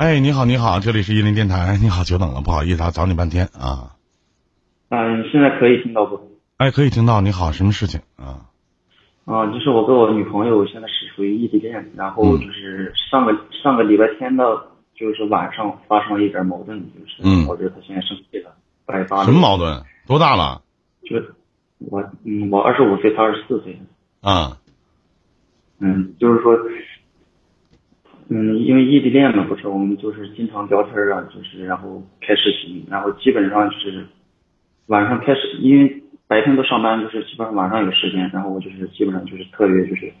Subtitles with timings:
[0.00, 1.76] 哎，你好，你好，这里是伊林电台。
[1.76, 3.96] 你好，久等了，不好意思啊，找你半天啊。
[4.88, 6.18] 嗯，现在可以听到不？
[6.56, 7.20] 哎，可以听到。
[7.20, 8.48] 你好，什么事情啊？
[9.26, 14.42] 啊，就是我跟我女朋友现在是属于异地恋，然后就是上个上个礼拜天的，
[14.94, 18.54] 就是晚上发生了一点矛盾，就是导致她现在生气了，
[18.86, 19.22] 百八。
[19.24, 19.82] 什么矛盾？
[20.06, 20.62] 多大了？
[21.02, 21.34] 就是
[21.78, 23.78] 我，嗯，我二十五岁，她二十四岁。
[24.22, 24.56] 啊。
[25.78, 26.56] 嗯，就是说。
[28.32, 34.06] 嗯，因为异地恋嘛，不是我们就是经常聊天啊，就是然后开视频，然后基本上就是
[34.86, 40.12] 晚上开始，因为白天都上班，就是基本上晚上有时间，然后我就是基本上就是特别就是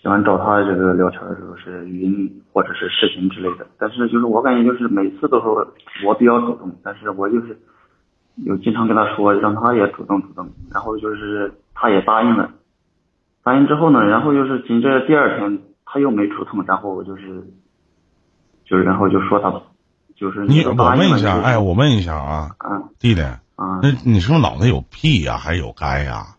[0.00, 5.48] 喜欢找他这个聊天的时候是语音或者是视频之类的，但是就是我感觉就是每次都是
[6.06, 7.58] 我比较主动，但是我就是
[8.44, 12.52] 有经常跟他说让他也主动主动，然后就是他也答应了，
[13.42, 15.58] 答应之后呢，然后就是紧接着第二天。
[15.86, 17.48] 他又没主动，然后我就是，
[18.68, 19.50] 就是然后就说他，
[20.14, 22.50] 就是你我问一下，哎，我问一下啊，
[22.98, 26.36] 弟弟，啊，那你是不是脑袋有屁呀，还是有该呀？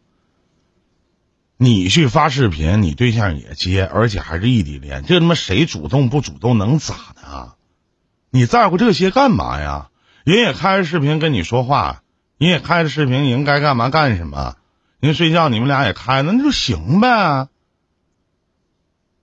[1.58, 7.28] 你去发视频，你对象也接，而且还是异地恋，这他妈谁主动不主动能咋的？
[7.28, 7.54] 啊
[8.30, 9.90] 你在乎这些干嘛呀？
[10.26, 12.02] 人也开着视频跟你说话，
[12.38, 14.56] 人也开着视频，人该干嘛干什么？
[15.00, 17.48] 人睡觉你们俩也开，那就行呗。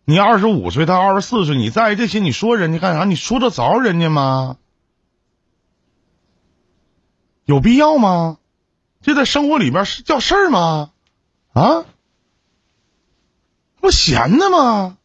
[0.06, 2.18] 你二十五岁，他二十四岁，你在意这些？
[2.18, 3.04] 你说人家干啥？
[3.04, 4.56] 你说得着人家吗？
[7.44, 8.38] 有必要吗？
[9.02, 10.90] 这在生活里边是叫事儿吗？
[11.52, 11.84] 啊？
[13.80, 14.96] 不闲的吗？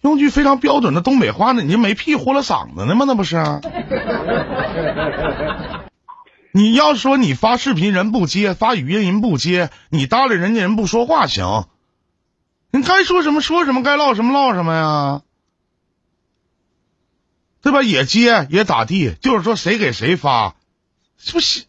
[0.00, 3.04] 用句非常标准的东北话，呢你就没屁豁了嗓子呢吗？
[3.06, 3.36] 那不是？
[6.50, 11.68] 你要说你发视频人不接，发语音人不接，你搭理人家人不说话行。
[12.72, 15.22] 你该说什么说什么，该唠什么唠什么呀，
[17.60, 17.82] 对吧？
[17.82, 20.56] 也接也咋地，就是说谁给谁发，
[21.18, 21.64] 这不是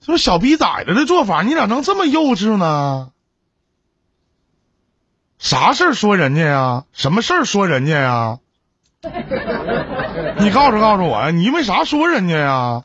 [0.00, 1.42] 这不小逼崽子的做法？
[1.42, 3.12] 你咋能这么幼稚呢？
[5.38, 6.84] 啥事儿说人家呀？
[6.92, 8.38] 什么事儿说人家呀？
[10.38, 12.84] 你告诉告诉我呀，你因为啥说人家呀？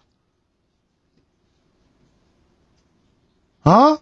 [3.63, 4.00] 啊？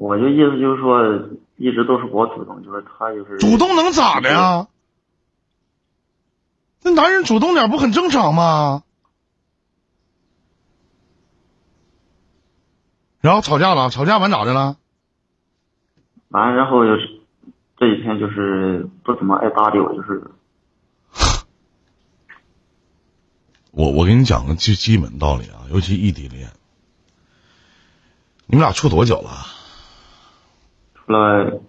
[0.00, 4.66] 我就意思就是说，一直都是我主动，就是他就是主动能咋的呀？
[6.82, 8.82] 那男人主动点不很正常吗？
[13.20, 14.78] 然后吵架了，吵架完咋的了？
[16.30, 17.20] 完，然后就是
[17.76, 20.30] 这几天就是不怎么爱搭理我，就是。
[23.70, 26.48] 我我给你讲个最基本道理啊，尤其异地恋，
[28.46, 29.59] 你们俩处多久了？
[31.10, 31.60] 了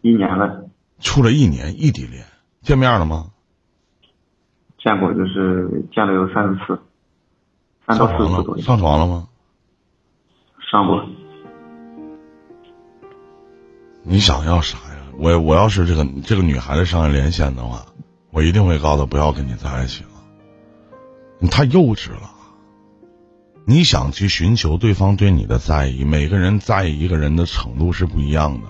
[0.00, 0.64] 一年了，
[1.00, 2.24] 处了一年异地恋，
[2.62, 3.30] 见面了吗？
[4.78, 6.80] 见过，就是见了有三四次，
[7.86, 8.62] 三到四次左右。
[8.62, 9.28] 上床了吗？
[10.70, 11.04] 上过。
[14.02, 14.96] 你想要啥呀？
[15.18, 17.84] 我我要是这个这个女孩子上来连线的话，
[18.30, 20.10] 我一定会告诉她不要跟你在一起了。
[21.38, 22.30] 你太幼稚了。
[23.64, 28.66] 你想去寻求对方对你的在意，每个人在意一个人的程度是不一样的。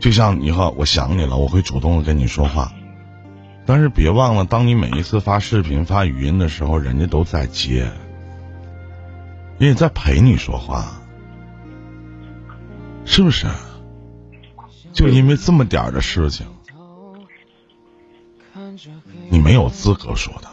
[0.00, 2.72] 就像你和我想你了，我会主动的跟你说话，
[3.64, 7.90] 但是别忘了，当你每一次发视频、发语音的时候，人家都在接，
[9.58, 11.00] 人家在陪你说话，
[13.04, 13.46] 是不是？
[14.92, 16.44] 就因为这么点的事情，
[19.28, 20.50] 你没有资格说他，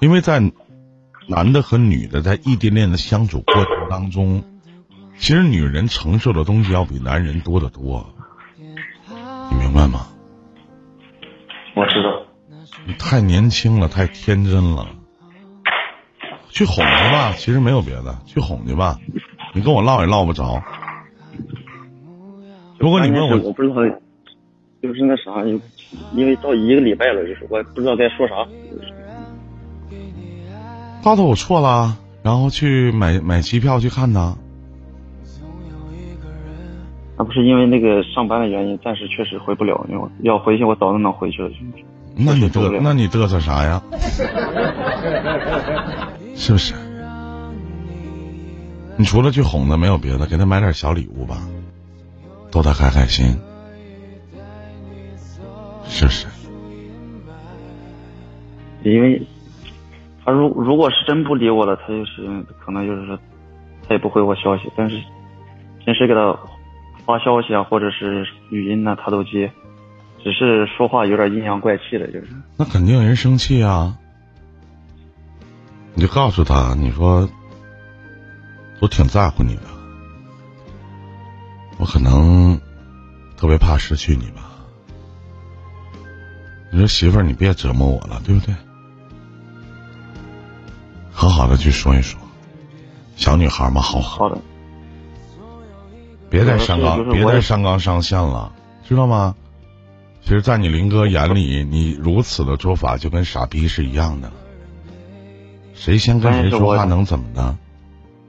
[0.00, 0.42] 因为在。
[1.28, 4.42] 男的和女的在异地恋的相处过程当中，
[5.18, 8.14] 其实女人承受的东西要比男人多得多，
[9.50, 10.08] 你明白吗？
[11.76, 12.24] 我知道。
[12.86, 14.88] 你太年轻了，太天真了。
[16.48, 18.98] 去哄去吧，其实没有别的，去哄去吧。
[19.52, 20.62] 你跟我唠也唠不着。
[22.78, 23.74] 如果你问我，我不知道，
[24.80, 25.44] 就是那啥，
[26.14, 28.34] 因为到一个礼拜了，就是我不知道该说啥。
[31.08, 34.36] 告诉我错了，然后去买买机票去看他。
[37.16, 39.86] 那，不是因为那个上班的原因，暂时确实回不了。
[39.88, 41.48] 因为要回去，我早就能回去了。
[42.14, 43.82] 那你嘚，那你嘚瑟啥呀？
[46.36, 46.74] 是不是？
[48.98, 51.38] 你除了去哄他，没有别的，给他买点小礼物吧，
[52.50, 53.34] 逗他开开心，
[55.88, 56.26] 是不是？
[58.82, 59.26] 因为。
[60.28, 63.18] 他如如果是真不理我了，他就是可能就是，
[63.88, 64.70] 他也不回我消息。
[64.76, 65.02] 但是
[65.82, 66.38] 平时给他
[67.06, 69.50] 发消息啊，或者是语音呢，他都接，
[70.22, 72.26] 只是说话有点阴阳怪气的，就是。
[72.58, 73.96] 那肯定人生气啊！
[75.94, 77.26] 你就告诉他，你说
[78.82, 79.62] 我挺在乎你的，
[81.78, 82.60] 我可能
[83.38, 84.42] 特别怕失去你吧。
[86.70, 88.54] 你说媳妇儿，你别折磨我了，对不对？
[91.28, 92.18] 好好的去说一说，
[93.16, 94.38] 小女孩嘛，好好的。
[96.30, 98.52] 别再上纲，别再上纲上线了，
[98.84, 99.34] 知道吗？
[100.22, 104.30] 其实，在你林哥眼里，你如此的做法就跟傻逼是一样的。
[105.74, 107.56] 谁先跟谁说话能怎么的？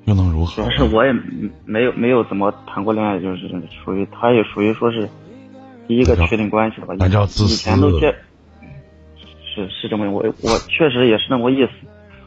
[0.06, 0.63] 又能如何？
[0.63, 1.12] 主要是我也
[1.66, 3.50] 没有没有怎么谈过恋爱，就是
[3.84, 5.10] 属于他也属于说是
[5.88, 6.96] 第一个确定关系吧。
[6.98, 7.54] 那叫自私。
[7.54, 8.13] 以前都见，
[9.56, 11.72] 是是这么我我确实也是那么意思。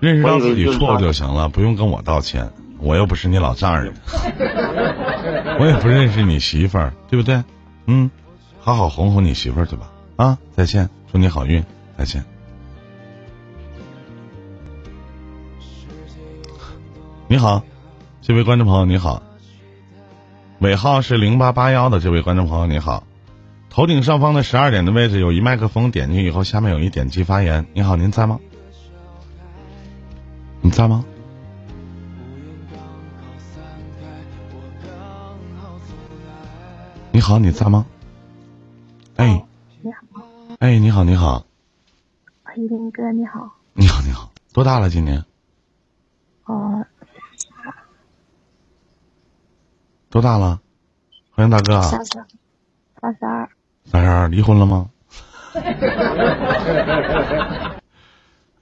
[0.02, 2.50] 认识到自己错误就行了，不用跟我道歉。
[2.80, 3.94] 我又不是你老丈人，
[5.60, 7.44] 我也不认识你媳妇儿，对不对？
[7.86, 8.10] 嗯，
[8.58, 9.92] 好好哄哄你媳妇儿去吧。
[10.16, 11.64] 啊，再见，祝你好运，
[11.96, 12.24] 再见。
[17.28, 17.62] 你好，
[18.22, 19.22] 这位观众朋友，你好，
[20.58, 23.04] 尾号是零八八幺的这位观众朋友，你好，
[23.70, 27.66] 头顶上方的十二点的位置有一麦克风，点进去以后，下面有一点击发言。
[27.72, 28.40] 你好，您在吗？
[30.62, 31.04] 你在吗？
[37.10, 37.84] 你好，你在吗？
[39.16, 39.44] 哎，
[39.82, 40.06] 你好。
[40.60, 41.44] 哎，你好，你好。
[42.56, 43.50] 一林哥，你好。
[43.74, 44.88] 你好，你好，多大了？
[44.88, 45.24] 今年？
[46.44, 46.84] 哦。
[50.10, 50.60] 多大了？
[51.32, 51.82] 欢迎大哥。
[51.82, 52.12] 三十，
[53.00, 53.48] 三十二。
[53.84, 54.90] 三十二，离婚了吗？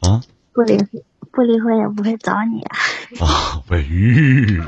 [0.01, 0.21] 啊？
[0.53, 0.77] 不离，
[1.33, 2.77] 不离婚也不会找你啊。
[3.21, 4.63] 啊，喂，鱼，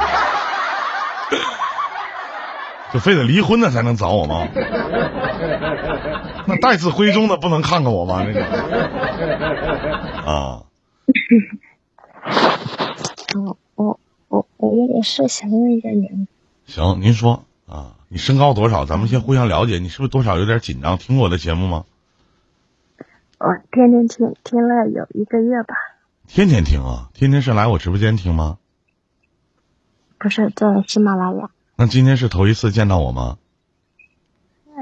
[2.93, 4.47] 就非得离婚了才能找我吗？
[6.47, 8.25] 那待字闺中的不能看看我吗？
[8.25, 8.45] 那个
[10.31, 10.63] 啊。
[13.35, 13.99] 我我
[14.29, 16.29] 我我有点事想问一下您。
[16.67, 18.85] 行，您说啊，你身高多少？
[18.85, 19.79] 咱们先互相了解。
[19.79, 20.99] 你是不是多少有点紧张？
[20.99, 21.85] 听过我的节目吗？
[23.39, 25.75] 我天天听，听了有一个月吧。
[26.35, 27.11] 天天听啊？
[27.13, 28.57] 天天是来我直播间听吗？
[30.19, 31.51] 不是，在喜马拉雅。
[31.77, 33.37] 那今天是头一次见到我吗？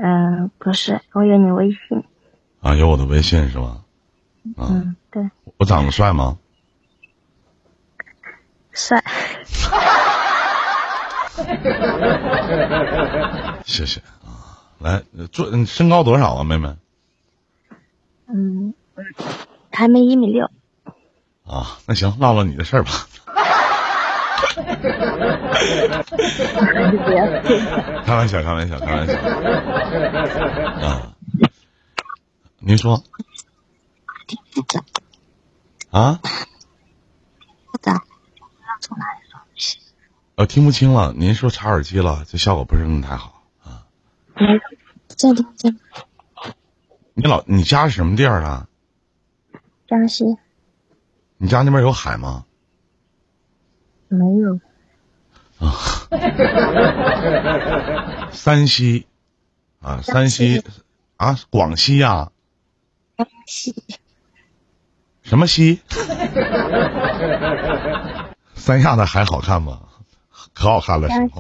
[0.01, 2.05] 嗯，不是，我有你微信。
[2.61, 3.83] 啊，有我的微信是吧？
[4.59, 5.29] 嗯，对。
[5.57, 6.39] 我长得帅吗？
[8.71, 9.03] 帅。
[13.67, 15.03] 谢谢啊，来，
[15.33, 16.77] 做身高多少啊，妹妹？
[18.29, 18.73] 嗯，
[19.73, 20.49] 还没一米六。
[21.51, 22.93] 啊，那行，唠唠你的事儿吧。
[28.05, 29.15] 开玩笑，开玩笑，开玩笑。
[30.87, 31.13] 啊，
[32.61, 33.03] 您说。
[35.91, 36.21] 啊？
[37.83, 38.05] 咋？
[38.81, 39.21] 从哪里？
[40.37, 43.83] 呃，听不清了，您说插耳机了，这效果不是那么太好啊。
[47.15, 48.69] 你老你家是什么地儿啊？
[49.89, 50.25] 江西。
[51.43, 52.45] 你家那边有海吗？
[54.09, 54.61] 没有。
[55.59, 55.73] 啊。
[58.31, 59.07] 山西，
[59.81, 60.63] 啊，山西，
[61.17, 62.31] 啊，广西呀。
[63.17, 63.75] 江西。
[65.23, 65.81] 什么西？
[68.55, 69.81] 三亚的海好看吗？
[70.53, 71.31] 可好看了，是吗？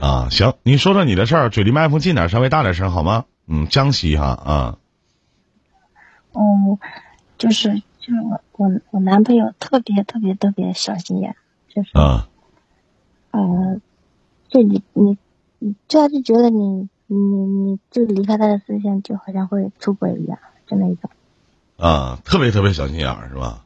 [0.00, 3.24] 啊，行，你说说你的事儿，嘴离麦克风近点，稍微大点声好吗？
[3.46, 4.78] 嗯，江西哈啊。
[6.32, 6.42] 哦，
[7.42, 11.34] 就是就是我我我男朋友特别特别特别小心眼，
[11.68, 12.28] 就是啊，
[13.32, 13.80] 呃，
[14.48, 15.18] 就你你
[15.58, 21.10] 你，就就觉得你你你就离开他的视线，就好像会出轨一样，就那种。
[21.78, 23.64] 啊，特别特别小心眼是吧？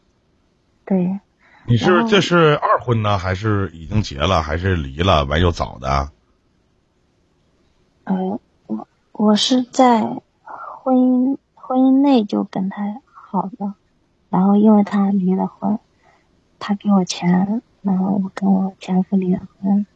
[0.86, 1.20] 对。
[1.66, 6.10] 你是这是二婚呢，还是已经结了，还是离了完又找的？
[8.04, 10.00] 呃，我我是在
[10.44, 13.02] 婚姻婚姻内就跟他
[13.36, 13.74] 好的，
[14.30, 15.78] 然后因为他离了婚，
[16.58, 19.86] 他给我钱，然后我跟我前夫离了婚，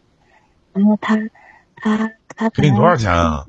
[0.74, 1.16] 然后他
[1.74, 3.46] 他他给你多少钱啊？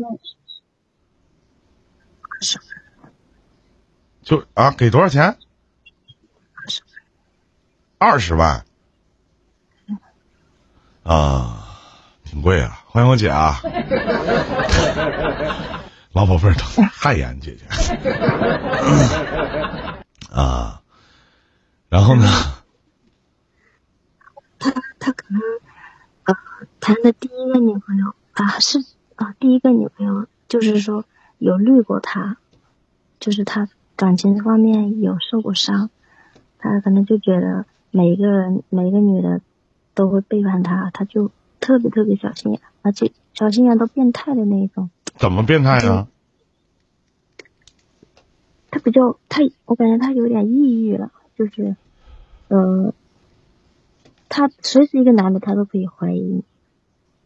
[4.22, 5.36] 就啊，给多少钱？
[7.98, 8.64] 二十万，
[11.04, 11.68] 啊，
[12.24, 12.82] 挺贵啊！
[12.88, 13.60] 欢迎我姐啊，
[16.14, 16.54] 老宝贝儿，
[16.92, 17.66] 汗颜姐姐
[20.30, 20.82] 啊，
[21.88, 22.28] 然后呢？
[24.60, 25.42] 他他可能
[26.26, 26.36] 呃
[26.82, 28.80] 谈的第一个女朋友啊是
[29.16, 31.06] 啊第一个女朋友就是说
[31.38, 32.38] 有绿过他，
[33.20, 35.90] 就是他感情方面有受过伤，
[36.60, 39.40] 他可能就觉得每一个人每一个女的
[39.94, 44.90] 都会背叛他，他就特别特别小心眼，而且小心眼都变态的那一种。
[45.22, 46.08] 怎么变态呢？
[48.72, 51.76] 他比较他，我感觉他有点抑郁了，就是，
[52.48, 52.94] 呃，
[54.30, 56.44] 他随时一个男的他都可以怀疑你，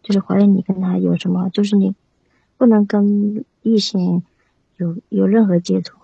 [0.04, 1.96] 就是怀疑你跟他有什么，就是你
[2.58, 4.24] 不能跟异性
[4.76, 5.96] 有有任何接触，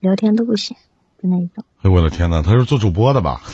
[0.00, 0.76] 聊天都不行
[1.20, 1.62] 的那一种。
[1.82, 3.42] 哎，我的天哪，他是做主播的吧？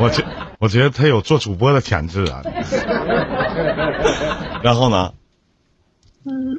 [0.00, 0.24] 我觉
[0.64, 2.40] 我觉得他有做主播的潜质啊。
[4.64, 5.12] 然后呢？
[6.24, 6.58] 嗯，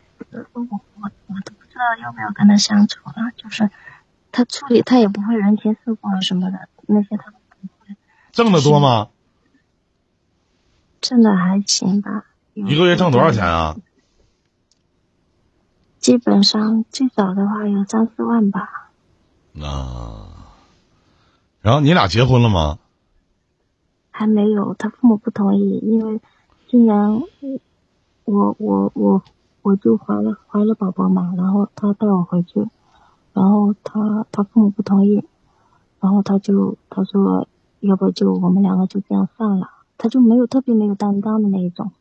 [0.53, 1.09] 我我我
[1.43, 3.67] 都不知道要不要跟他相处了，就是
[4.31, 7.95] 他处理他也不会人情世故啊什么的，那些他都不会，
[8.31, 9.07] 挣得多吗？
[11.01, 12.25] 挣的还行吧。
[12.53, 13.41] 一个月挣多少钱？
[13.43, 13.75] 啊？
[15.97, 18.91] 基本上最早的话有三四万吧。
[19.59, 20.29] 啊。
[21.61, 22.77] 然后你俩结婚了吗？
[24.17, 26.21] 还没有，他父母不同意，因为
[26.69, 26.95] 今年
[28.23, 29.21] 我我我
[29.61, 32.65] 我就怀了怀了宝宝嘛，然后他带我回去，
[33.33, 35.21] 然后他他父母不同意，
[35.99, 37.45] 然后他就他说
[37.81, 41.91] 要不就我们两个就这样算了，他就没有特别没有担当的那一种，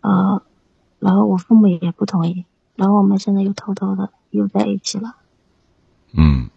[0.00, 0.40] 啊、
[0.98, 5.16] 然后我父母也不同意，然后我们现在又偷偷的又在一起了。
[6.16, 6.48] 嗯。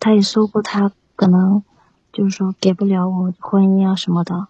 [0.00, 1.62] 他也说过，他可能
[2.12, 4.48] 就是说给不了我婚姻啊什么的，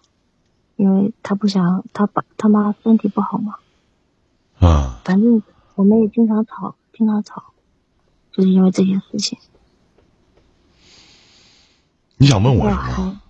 [0.75, 3.55] 因为他不想他爸他妈身体不好嘛。
[4.59, 5.41] 啊，反正
[5.75, 7.53] 我们也经常吵，经常吵，
[8.31, 9.37] 就是因为这些事情。
[12.17, 13.21] 你想问我我什么？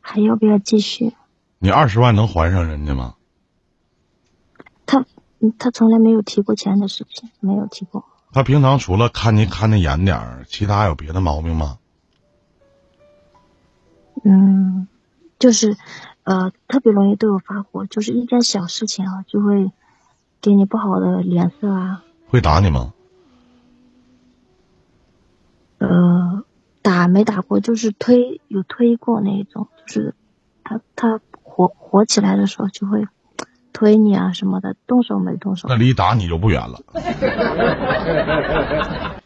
[0.00, 1.14] 还还要不要继续？
[1.58, 3.14] 你二十万能还上人家吗？
[4.86, 5.04] 他
[5.38, 8.04] 嗯他从来没有提过钱的事情，没有提过。
[8.32, 11.78] 他平常除了看你看的严点儿，其他有别的毛病吗？
[14.22, 14.86] 嗯，
[15.38, 15.76] 就是
[16.24, 19.72] 呃特别容易对我发火，就是一件小事情啊就会
[20.40, 22.04] 给你不好的脸色啊。
[22.28, 22.92] 会打你吗？
[25.78, 26.44] 呃，
[26.82, 30.14] 打没打过，就是推有推过那一种，就是
[30.62, 33.06] 他他火火起来的时候就会
[33.72, 35.76] 推你啊什么的，动手没动手那。
[35.76, 36.78] 离打你就不远了。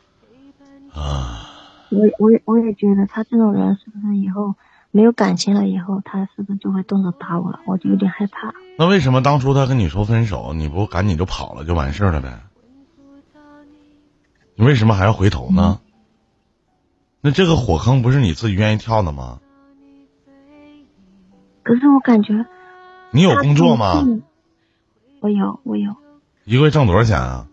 [0.94, 1.50] 啊，
[1.90, 4.54] 我我也我也觉得他这种人是不是以后
[4.96, 7.58] 没有感情了以后，他是不是就会动手打我了？
[7.66, 8.54] 我就有点害怕。
[8.78, 12.38] 那为什么当初他跟你说分手，你不赶紧就跑了就完事儿了呗？
[14.54, 15.80] 你为什么还要回头呢？
[17.20, 19.40] 那这个火坑不是你自己愿意跳的吗？
[21.64, 22.46] 可是我感觉
[23.10, 23.94] 你有工作吗？
[25.18, 25.92] 我有我有
[26.44, 27.48] 一个月挣多少钱啊？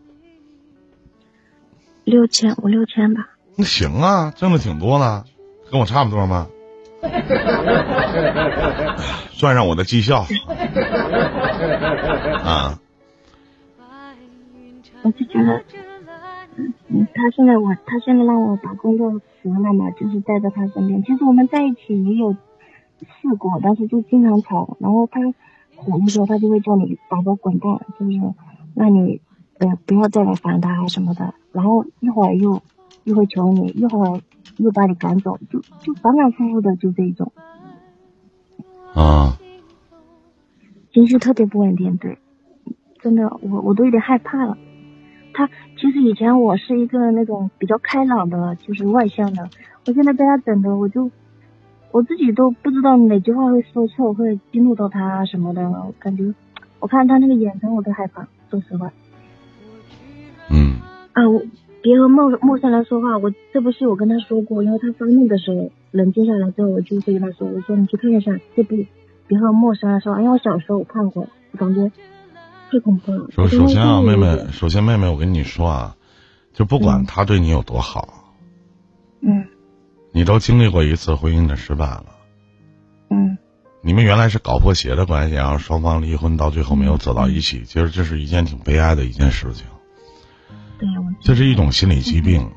[2.04, 3.30] 六千五六千吧。
[3.56, 5.26] 那行啊，挣的挺多呢，
[5.72, 6.48] 跟我差不多吗？
[9.32, 10.26] 算上我的绩效
[12.44, 12.80] 啊，
[15.04, 15.64] 我就觉得，
[16.90, 21.04] 嗯，他现在我他现在让我把工作辞了嘛，就是带在他身边。
[21.04, 22.38] 其实我们在一起也有试
[23.38, 24.78] 过，但是就经常吵。
[24.80, 25.20] 然后他
[25.76, 28.12] 火的时候，他就会叫你宝宝滚蛋，就是
[28.76, 29.20] 让你
[29.58, 31.34] 呃不要再来烦他什么的。
[31.52, 32.62] 然后一会儿又
[33.06, 34.22] 又会求你，一会儿
[34.62, 37.32] 又把你赶走，就就反反复复的就这种，
[38.94, 39.38] 啊，
[40.94, 41.98] 情绪特别不稳定。
[41.98, 42.18] 对，
[43.00, 44.58] 真的我我都有点害怕了。
[45.34, 49.50] 他其实以前我是一个那种比较开朗的，就是外向的。
[49.88, 51.10] 我现在被他整的，我就
[51.92, 55.64] 我自己都不知道哪句话会说错，会激怒到他啊什么的。
[55.70, 56.34] 我感觉
[56.80, 58.28] 我看他那个眼神，我都害怕。
[58.50, 58.92] 说实话
[60.50, 60.76] 嗯
[61.14, 61.42] 啊，我
[61.82, 63.18] 别和陌陌生人说话。
[63.18, 68.76] 我这部戏我跟他说过，因为他发怒的时候冷静下来之后，我就会跟他说，我说你去看一下这部，
[69.28, 71.92] 别和陌生人说话，因为我小时候我看过，我感觉
[72.72, 73.28] 太恐怖了。
[73.32, 75.96] 首首先啊，妹妹，首先妹妹，我跟你说啊，
[76.54, 78.34] 就不管嗯他对你有多好，
[79.22, 79.46] 嗯
[80.14, 82.06] 你都经历过一次婚姻的失败了。
[83.10, 83.38] 嗯
[83.84, 89.66] 你们原来是搞破鞋的关系，然后双方离婚，到最后没有走到一起，其实这是一件挺悲哀的一件事情。
[90.82, 92.50] 对我这是一种心理疾病，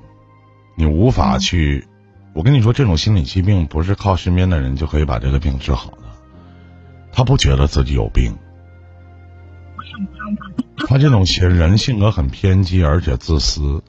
[0.77, 1.87] 你无法去。
[2.35, 5.99] 我跟你说，这种心理疾病不是靠身边的人就可以把这个病治好的。
[7.13, 8.39] 他不觉得自己有病，
[10.89, 13.85] 他这种些人性格很偏激，而且自私。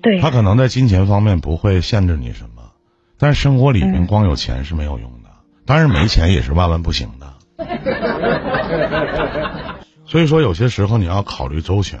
[0.00, 2.70] 对他可能在金钱方面不会限制你什么，
[3.18, 5.28] 但是生活里面嗯光有钱是没有用的。
[5.66, 7.34] 当然没钱也是万万不行的。
[10.06, 12.00] 所以说，有些时候你要考虑周全。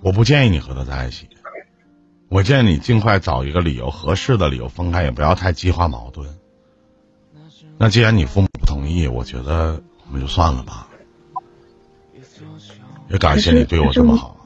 [0.00, 1.28] 我不建议你和他在一起，
[2.28, 6.28] 我建议你尽快找一个理由合适的理由分开，也不要太激化矛盾。
[7.78, 10.88] 那既然你父母不同意，我觉得我们就算了吧。
[13.08, 14.36] 也感谢你对我这么好。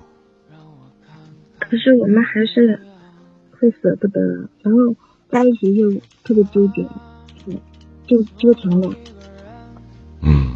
[1.59, 2.80] 可是我们还是
[3.59, 4.21] 会舍不得，
[4.62, 4.94] 然后
[5.30, 5.90] 在一起又
[6.23, 6.87] 特别纠结，
[8.06, 8.94] 就纠缠了。
[10.21, 10.54] 嗯，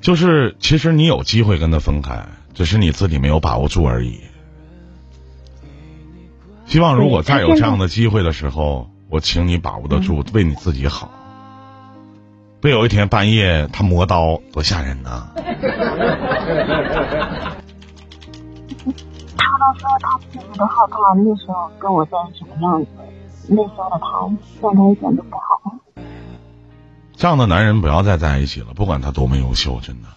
[0.00, 4.18] 就是其实你有机会跟他分开，只是你自己没有把握住而已。
[6.64, 11.10] 希望如果再有这样的机会的时候，我请你把握得住，为你自己好。
[12.62, 15.28] 别有一天半夜他磨刀，多吓人呐！
[15.36, 15.42] 他
[19.58, 22.88] 都说他自己都害怕那时候跟我在一起的样子，
[23.48, 24.28] 那时候的他
[24.62, 25.76] 状态一点都不好。
[27.14, 30.08] 这样的男人不要再在一起了，不管他多么优秀，真的。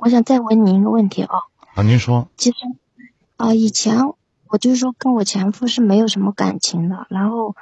[0.00, 1.36] 嗯，我我想再问您一个问题啊。
[1.74, 2.28] 啊，您说。
[2.36, 2.56] 其实
[3.36, 3.98] 啊，以前
[4.48, 7.54] 我就是说跟我前夫是没有什么感情的，然后。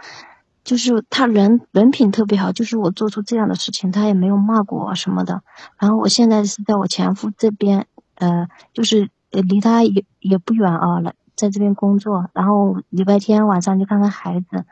[0.64, 5.42] 就是他人人品特别好，就是我做出这样的事情，他也没有骂过我什么的。
[5.78, 12.28] 然后我现在是在我前夫这边，呃，就是离他也也不远啊，来在这边工作。
[12.35, 14.66] 然后礼拜天晚上就看看孩子。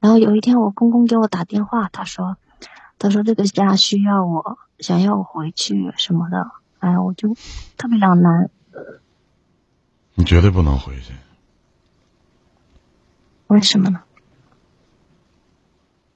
[0.00, 2.36] 然后有一天我公公给我打电话，他说，
[2.98, 6.50] 他说这个家需要我，想要我回去什么的。
[6.78, 7.34] 哎，我就
[7.76, 8.50] 特别两难。
[10.14, 11.12] 你绝对不能回去。
[13.48, 14.02] 为什么呢？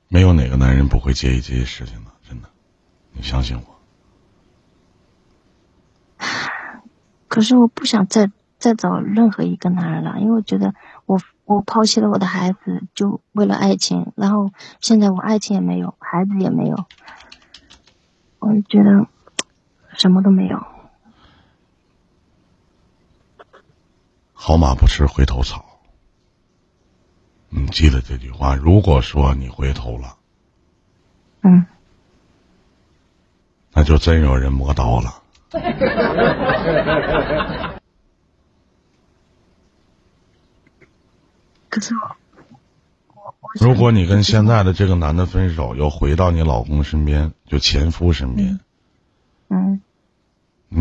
[0.08, 2.48] 没有哪个男人不会介意这些事情的，真的，
[3.12, 3.64] 你相信我。
[7.28, 10.74] 可是我不想再再找任何一个男人了，因为我觉得
[11.06, 14.50] 我我抛弃了我的孩子，就为了爱情，然后
[14.80, 16.84] 现在我爱情也没有，孩子也没有，
[18.40, 19.06] 我就觉得
[20.00, 20.58] 什么都没有。
[24.32, 25.62] 好马不吃回头草。
[27.50, 28.56] 你记得这句话。
[28.56, 30.16] 如果说你回头了，
[31.42, 31.66] 嗯，
[33.74, 35.22] 那就真有人磨刀了。
[41.68, 41.94] 可是
[43.60, 48.60] 如果你跟现在的这个男的分手，又回到你老公身边，就前夫身边，嗯，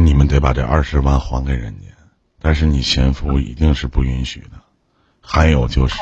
[0.05, 1.88] 你们得把这二十万还给人家，
[2.39, 4.62] 但是你前夫一定是不允许的。
[5.21, 5.95] 还有就是。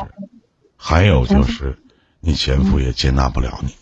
[0.80, 1.80] 还有就是，
[2.20, 3.76] 你前夫也接纳不了你。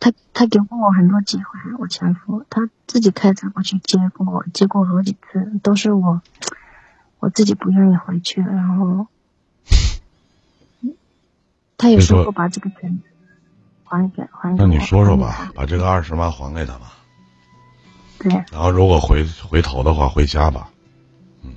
[0.00, 1.44] 他他给过我很多机会，
[1.78, 6.20] 我前夫他自己开车过去接过我，接过好几次，都是我
[7.20, 9.06] 我自己不愿意回去，然后
[11.78, 13.00] 他也说过把这个钱
[13.88, 14.62] 还给还给。
[14.62, 16.92] 那你说说吧，把这个二十万还给他吧。
[18.18, 18.32] 对。
[18.52, 20.68] 然后如果回回头的话，回家吧。
[21.42, 21.50] 嗯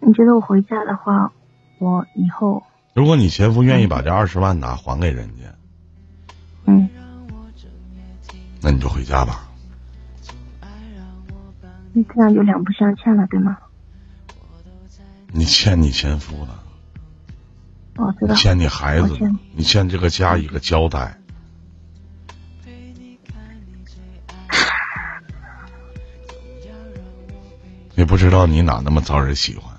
[0.00, 1.30] 你觉得我回家的话，
[1.78, 2.62] 我以后
[2.94, 5.44] 如果你前夫愿意把这二十万拿还给人家，
[6.64, 6.88] 嗯，
[8.60, 9.48] 那你就回家吧。
[11.92, 13.58] 你这样就两不相欠了，对吗？
[15.28, 16.52] 你欠你前夫的，
[17.96, 18.34] 我知道。
[18.34, 21.16] 欠你孩子的，你欠这个家一个交代。
[27.94, 29.70] 也不知道你哪那么招人喜欢。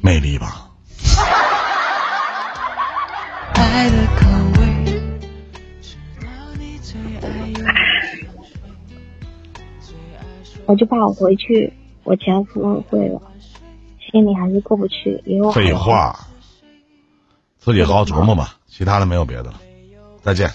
[0.00, 0.70] 魅力吧。
[10.66, 11.72] 我就怕我回去，
[12.04, 13.20] 我前夫会了，
[14.10, 15.22] 心里还是过不去。
[15.26, 16.18] 以后废话，
[17.58, 18.56] 自己好好琢磨吧。
[18.66, 19.60] 其他的没有别的了，
[20.22, 20.50] 再见。